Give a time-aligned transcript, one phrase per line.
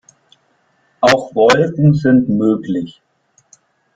[1.01, 3.03] Auch Wolken sind möglich.